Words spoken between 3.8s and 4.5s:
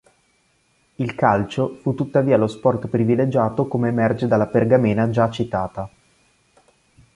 emerge dalla